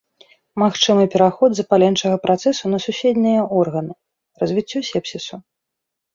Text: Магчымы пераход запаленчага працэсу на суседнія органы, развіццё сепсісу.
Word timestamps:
Магчымы 0.61 1.03
пераход 1.15 1.49
запаленчага 1.59 2.15
працэсу 2.23 2.65
на 2.73 2.79
суседнія 2.87 3.45
органы, 3.61 3.93
развіццё 4.43 4.79
сепсісу. 4.91 5.35